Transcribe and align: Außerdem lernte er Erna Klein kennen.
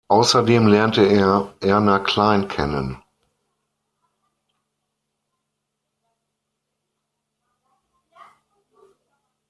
Außerdem 0.07 0.65
lernte 0.65 1.03
er 1.05 1.53
Erna 1.59 1.99
Klein 1.99 2.47
kennen. 2.47 2.97